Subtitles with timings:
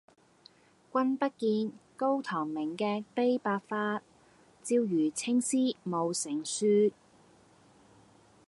[0.91, 4.01] 君不見，高堂明鏡悲白發，
[4.63, 6.91] 朝如青絲暮成雪。